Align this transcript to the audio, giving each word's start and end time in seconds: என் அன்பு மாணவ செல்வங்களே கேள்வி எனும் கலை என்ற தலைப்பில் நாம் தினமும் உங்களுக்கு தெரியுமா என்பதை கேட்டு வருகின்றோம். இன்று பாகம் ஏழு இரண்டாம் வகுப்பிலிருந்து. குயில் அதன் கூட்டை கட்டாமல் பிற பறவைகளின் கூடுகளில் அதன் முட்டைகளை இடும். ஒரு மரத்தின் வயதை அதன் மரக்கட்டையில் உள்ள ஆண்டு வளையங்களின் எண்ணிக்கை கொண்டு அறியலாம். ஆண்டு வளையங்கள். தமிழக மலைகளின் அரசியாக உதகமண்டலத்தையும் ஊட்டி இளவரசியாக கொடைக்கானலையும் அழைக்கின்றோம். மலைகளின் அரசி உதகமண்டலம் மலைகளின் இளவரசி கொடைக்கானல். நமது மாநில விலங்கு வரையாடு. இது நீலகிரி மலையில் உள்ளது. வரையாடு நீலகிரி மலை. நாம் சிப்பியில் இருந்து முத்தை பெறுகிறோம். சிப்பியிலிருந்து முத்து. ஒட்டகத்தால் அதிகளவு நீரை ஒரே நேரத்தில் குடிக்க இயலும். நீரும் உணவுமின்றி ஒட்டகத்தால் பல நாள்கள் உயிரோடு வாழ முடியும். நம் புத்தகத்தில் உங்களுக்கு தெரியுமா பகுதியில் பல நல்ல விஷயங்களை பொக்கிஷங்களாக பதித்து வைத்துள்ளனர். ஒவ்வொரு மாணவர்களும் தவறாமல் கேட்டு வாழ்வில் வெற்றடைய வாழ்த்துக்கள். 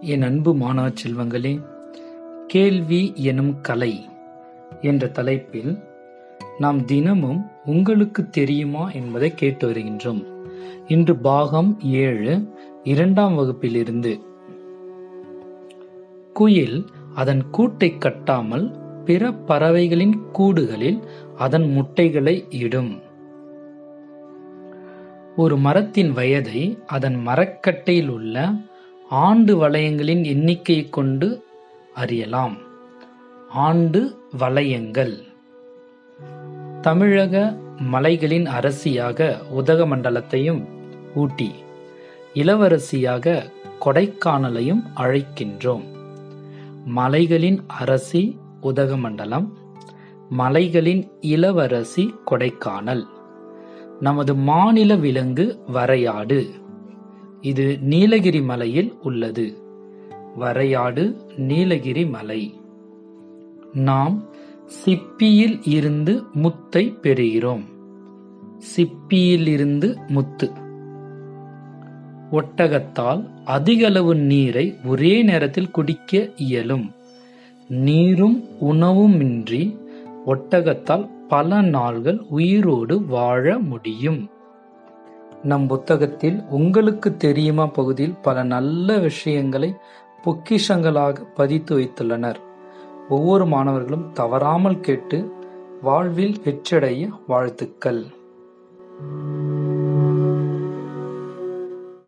என் 0.00 0.22
அன்பு 0.22 0.54
மாணவ 0.54 0.88
செல்வங்களே 0.88 1.64
கேள்வி 2.46 3.12
எனும் 3.14 3.60
கலை 3.60 4.08
என்ற 4.80 5.08
தலைப்பில் 5.08 5.78
நாம் 6.58 6.84
தினமும் 6.84 7.46
உங்களுக்கு 7.64 8.28
தெரியுமா 8.28 8.90
என்பதை 8.90 9.34
கேட்டு 9.34 9.70
வருகின்றோம். 9.70 10.24
இன்று 10.86 11.16
பாகம் 11.16 11.80
ஏழு 11.82 12.52
இரண்டாம் 12.82 13.38
வகுப்பிலிருந்து. 13.38 14.20
குயில் 16.32 16.86
அதன் 17.14 17.44
கூட்டை 17.52 17.98
கட்டாமல் 17.98 18.78
பிற 19.04 19.32
பறவைகளின் 19.32 20.20
கூடுகளில் 20.32 21.02
அதன் 21.36 21.70
முட்டைகளை 21.70 22.46
இடும். 22.50 23.02
ஒரு 25.36 25.56
மரத்தின் 25.56 26.12
வயதை 26.12 26.78
அதன் 26.86 27.16
மரக்கட்டையில் 27.26 28.08
உள்ள 28.08 28.52
ஆண்டு 29.08 29.68
வளையங்களின் 29.68 30.24
எண்ணிக்கை 30.24 30.88
கொண்டு 30.88 31.44
அறியலாம். 31.94 32.56
ஆண்டு 33.48 34.18
வளையங்கள். 34.38 35.22
தமிழக 36.80 37.56
மலைகளின் 37.78 38.46
அரசியாக 38.46 39.38
உதகமண்டலத்தையும் 39.56 40.64
ஊட்டி 41.14 41.50
இளவரசியாக 42.34 43.50
கொடைக்கானலையும் 43.84 44.82
அழைக்கின்றோம். 44.96 45.84
மலைகளின் 46.84 47.64
அரசி 47.66 48.38
உதகமண்டலம் 48.62 49.48
மலைகளின் 50.28 51.10
இளவரசி 51.20 52.14
கொடைக்கானல். 52.30 53.04
நமது 54.00 54.34
மாநில 54.34 54.94
விலங்கு 54.94 55.58
வரையாடு. 55.72 56.64
இது 57.46 57.78
நீலகிரி 57.80 58.42
மலையில் 58.42 58.94
உள்ளது. 59.02 59.56
வரையாடு 60.40 61.16
நீலகிரி 61.36 62.06
மலை. 62.06 62.54
நாம் 63.72 64.22
சிப்பியில் 64.66 65.58
இருந்து 65.64 66.22
முத்தை 66.34 66.94
பெறுகிறோம். 67.02 67.64
சிப்பியிலிருந்து 68.76 69.96
முத்து. 70.08 70.50
ஒட்டகத்தால் 72.32 73.28
அதிகளவு 73.44 74.14
நீரை 74.14 74.76
ஒரே 74.84 75.22
நேரத்தில் 75.22 75.70
குடிக்க 75.70 76.30
இயலும். 76.36 76.90
நீரும் 77.68 78.44
உணவுமின்றி 78.60 79.76
ஒட்டகத்தால் 80.26 81.10
பல 81.28 81.62
நாள்கள் 81.62 82.20
உயிரோடு 82.28 83.04
வாழ 83.06 83.58
முடியும். 83.58 84.30
நம் 85.50 85.66
புத்தகத்தில் 85.66 86.38
உங்களுக்கு 86.58 87.08
தெரியுமா 87.16 87.64
பகுதியில் 87.66 88.16
பல 88.22 88.42
நல்ல 88.54 88.98
விஷயங்களை 88.98 89.70
பொக்கிஷங்களாக 90.24 91.16
பதித்து 91.34 91.72
வைத்துள்ளனர். 91.78 92.40
ஒவ்வொரு 93.08 93.46
மாணவர்களும் 93.46 94.06
தவறாமல் 94.12 94.80
கேட்டு 94.80 95.18
வாழ்வில் 95.82 96.36
வெற்றடைய 96.44 97.08
வாழ்த்துக்கள். 97.26 98.02